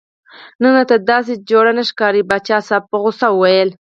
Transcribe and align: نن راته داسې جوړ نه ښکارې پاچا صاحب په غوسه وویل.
نن 0.61 0.69
راته 0.77 0.95
داسې 1.11 1.33
جوړ 1.49 1.65
نه 1.77 1.83
ښکارې 1.89 2.21
پاچا 2.29 2.57
صاحب 2.67 2.83
په 2.91 2.97
غوسه 3.01 3.27
وویل. 3.31 3.69